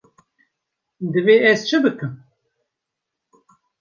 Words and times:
Divê 1.13 1.35
ez 1.51 1.59
çi 1.67 1.77
bikim. 1.83 2.13